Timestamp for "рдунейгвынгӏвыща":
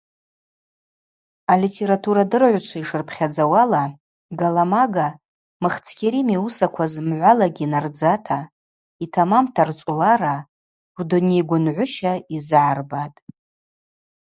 10.99-12.13